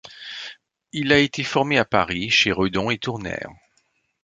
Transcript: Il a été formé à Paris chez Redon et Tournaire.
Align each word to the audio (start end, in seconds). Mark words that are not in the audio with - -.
Il 0.93 1.11
a 1.13 1.19
été 1.19 1.43
formé 1.43 1.77
à 1.77 1.85
Paris 1.85 2.31
chez 2.31 2.51
Redon 2.51 2.89
et 2.89 2.97
Tournaire. 2.97 3.51